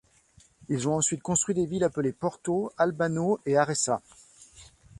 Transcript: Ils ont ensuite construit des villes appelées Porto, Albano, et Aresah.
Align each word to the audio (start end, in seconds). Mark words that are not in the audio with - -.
Ils 0.67 0.87
ont 0.87 0.95
ensuite 0.95 1.21
construit 1.21 1.53
des 1.53 1.67
villes 1.67 1.83
appelées 1.83 2.11
Porto, 2.11 2.73
Albano, 2.79 3.37
et 3.45 3.55
Aresah. 3.55 4.01